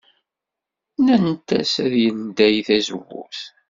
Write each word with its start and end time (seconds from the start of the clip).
Nnant-as 0.97 1.73
ad 1.85 1.93
yeldey 2.03 2.57
tazewwut. 2.67 3.39